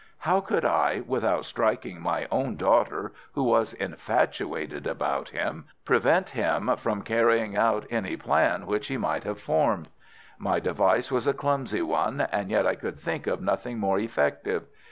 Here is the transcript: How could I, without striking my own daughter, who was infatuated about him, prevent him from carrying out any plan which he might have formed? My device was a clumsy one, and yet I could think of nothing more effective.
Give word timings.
How 0.17 0.41
could 0.41 0.65
I, 0.65 1.03
without 1.05 1.45
striking 1.45 2.01
my 2.01 2.27
own 2.31 2.55
daughter, 2.55 3.11
who 3.33 3.43
was 3.43 3.73
infatuated 3.75 4.87
about 4.87 5.29
him, 5.29 5.65
prevent 5.85 6.29
him 6.29 6.75
from 6.77 7.03
carrying 7.03 7.55
out 7.55 7.85
any 7.91 8.17
plan 8.17 8.65
which 8.65 8.87
he 8.87 8.97
might 8.97 9.25
have 9.25 9.39
formed? 9.39 9.89
My 10.39 10.59
device 10.59 11.11
was 11.11 11.27
a 11.27 11.33
clumsy 11.35 11.83
one, 11.83 12.19
and 12.21 12.49
yet 12.49 12.65
I 12.65 12.73
could 12.73 12.99
think 12.99 13.27
of 13.27 13.41
nothing 13.41 13.77
more 13.77 13.99
effective. 13.99 14.63